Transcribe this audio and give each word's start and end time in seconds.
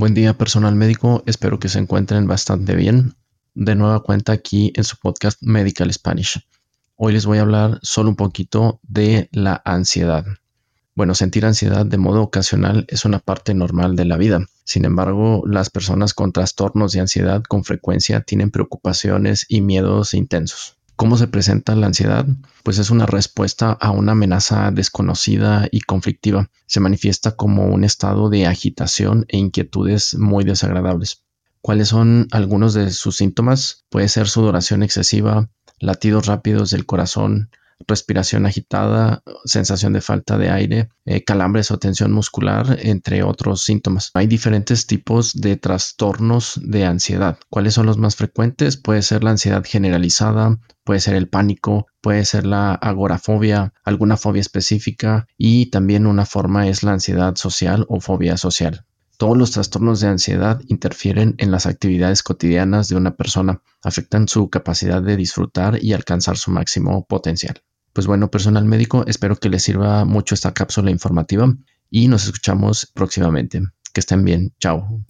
Buen 0.00 0.14
día 0.14 0.32
personal 0.32 0.74
médico, 0.76 1.22
espero 1.26 1.58
que 1.58 1.68
se 1.68 1.78
encuentren 1.78 2.26
bastante 2.26 2.74
bien. 2.74 3.16
De 3.52 3.74
nueva 3.74 4.02
cuenta 4.02 4.32
aquí 4.32 4.72
en 4.74 4.84
su 4.84 4.96
podcast 4.96 5.36
Medical 5.42 5.92
Spanish. 5.92 6.40
Hoy 6.96 7.12
les 7.12 7.26
voy 7.26 7.36
a 7.36 7.42
hablar 7.42 7.78
solo 7.82 8.08
un 8.08 8.16
poquito 8.16 8.80
de 8.82 9.28
la 9.30 9.60
ansiedad. 9.62 10.24
Bueno, 10.94 11.14
sentir 11.14 11.44
ansiedad 11.44 11.84
de 11.84 11.98
modo 11.98 12.22
ocasional 12.22 12.86
es 12.88 13.04
una 13.04 13.18
parte 13.18 13.52
normal 13.52 13.94
de 13.94 14.06
la 14.06 14.16
vida. 14.16 14.40
Sin 14.64 14.86
embargo, 14.86 15.42
las 15.44 15.68
personas 15.68 16.14
con 16.14 16.32
trastornos 16.32 16.92
de 16.92 17.00
ansiedad 17.00 17.42
con 17.42 17.62
frecuencia 17.62 18.22
tienen 18.22 18.50
preocupaciones 18.50 19.44
y 19.50 19.60
miedos 19.60 20.14
intensos. 20.14 20.78
¿Cómo 21.00 21.16
se 21.16 21.28
presenta 21.28 21.74
la 21.76 21.86
ansiedad? 21.86 22.26
Pues 22.62 22.76
es 22.76 22.90
una 22.90 23.06
respuesta 23.06 23.72
a 23.72 23.90
una 23.90 24.12
amenaza 24.12 24.70
desconocida 24.70 25.66
y 25.72 25.80
conflictiva. 25.80 26.50
Se 26.66 26.78
manifiesta 26.78 27.36
como 27.36 27.68
un 27.68 27.84
estado 27.84 28.28
de 28.28 28.46
agitación 28.46 29.24
e 29.28 29.38
inquietudes 29.38 30.14
muy 30.18 30.44
desagradables. 30.44 31.24
¿Cuáles 31.62 31.88
son 31.88 32.28
algunos 32.32 32.74
de 32.74 32.90
sus 32.90 33.16
síntomas? 33.16 33.86
Puede 33.88 34.10
ser 34.10 34.28
sudoración 34.28 34.82
excesiva, 34.82 35.48
latidos 35.78 36.26
rápidos 36.26 36.68
del 36.68 36.84
corazón, 36.84 37.48
respiración 37.86 38.46
agitada, 38.46 39.22
sensación 39.44 39.92
de 39.92 40.00
falta 40.00 40.38
de 40.38 40.50
aire, 40.50 40.88
eh, 41.04 41.24
calambres 41.24 41.70
o 41.70 41.78
tensión 41.78 42.12
muscular, 42.12 42.78
entre 42.80 43.22
otros 43.22 43.62
síntomas. 43.62 44.10
Hay 44.14 44.26
diferentes 44.26 44.86
tipos 44.86 45.34
de 45.34 45.56
trastornos 45.56 46.60
de 46.62 46.84
ansiedad. 46.84 47.38
¿Cuáles 47.48 47.74
son 47.74 47.86
los 47.86 47.98
más 47.98 48.16
frecuentes? 48.16 48.76
Puede 48.76 49.02
ser 49.02 49.24
la 49.24 49.30
ansiedad 49.30 49.64
generalizada, 49.64 50.58
puede 50.84 51.00
ser 51.00 51.14
el 51.14 51.28
pánico, 51.28 51.86
puede 52.00 52.24
ser 52.24 52.46
la 52.46 52.74
agorafobia, 52.74 53.72
alguna 53.84 54.16
fobia 54.16 54.40
específica 54.40 55.26
y 55.36 55.66
también 55.66 56.06
una 56.06 56.26
forma 56.26 56.68
es 56.68 56.82
la 56.82 56.92
ansiedad 56.92 57.36
social 57.36 57.86
o 57.88 58.00
fobia 58.00 58.36
social. 58.36 58.84
Todos 59.20 59.36
los 59.36 59.50
trastornos 59.50 60.00
de 60.00 60.08
ansiedad 60.08 60.62
interfieren 60.68 61.34
en 61.36 61.50
las 61.50 61.66
actividades 61.66 62.22
cotidianas 62.22 62.88
de 62.88 62.96
una 62.96 63.16
persona, 63.16 63.60
afectan 63.82 64.28
su 64.28 64.48
capacidad 64.48 65.02
de 65.02 65.16
disfrutar 65.16 65.78
y 65.84 65.92
alcanzar 65.92 66.38
su 66.38 66.50
máximo 66.50 67.04
potencial. 67.04 67.62
Pues 67.92 68.06
bueno, 68.06 68.30
personal 68.30 68.64
médico, 68.64 69.04
espero 69.06 69.36
que 69.36 69.48
les 69.48 69.62
sirva 69.62 70.04
mucho 70.04 70.34
esta 70.34 70.52
cápsula 70.52 70.90
informativa 70.90 71.52
y 71.90 72.08
nos 72.08 72.24
escuchamos 72.24 72.90
próximamente. 72.94 73.62
Que 73.92 74.00
estén 74.00 74.24
bien. 74.24 74.52
Chao. 74.60 75.02